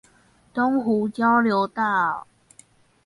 [0.03, 0.03] 東
[0.81, 2.25] 湖交流道